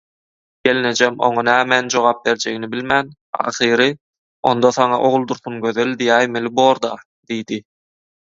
Gelnejem 0.67 1.13
oňa 1.27 1.41
nämen 1.49 1.91
jogap 1.95 2.17
berjegini 2.25 2.69
bilmän 2.73 3.05
ahyry 3.45 3.87
«Onda 4.53 4.73
saňa 4.79 4.97
Oguldursungözel 5.11 5.95
diýäýmeli 6.01 6.55
bor-da» 6.63 6.93
diýdi. 7.29 7.63